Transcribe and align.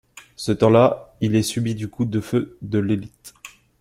Ce 0.35 0.51
temps 0.51 0.71
là 0.71 1.13
il 1.21 1.35
est 1.35 1.43
subi 1.43 1.75
du 1.75 1.87
coup 1.87 2.05
de 2.05 2.21
feu 2.21 2.57
de 2.63 2.79
l'élite. 2.79 3.35